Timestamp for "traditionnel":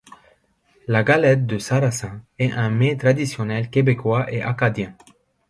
2.97-3.69